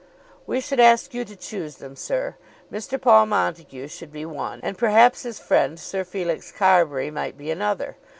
"We 0.47 0.61
should 0.61 0.79
ask 0.79 1.13
you 1.13 1.23
to 1.25 1.35
choose 1.35 1.75
them, 1.75 1.95
sir. 1.95 2.35
Mr. 2.73 2.99
Paul 2.99 3.27
Montague 3.27 3.87
should 3.89 4.11
be 4.11 4.25
one, 4.25 4.59
and 4.63 4.75
perhaps 4.75 5.21
his 5.21 5.37
friend 5.37 5.79
Sir 5.79 6.03
Felix 6.03 6.51
Carbury 6.51 7.11
might 7.11 7.37
be 7.37 7.51
another. 7.51 7.97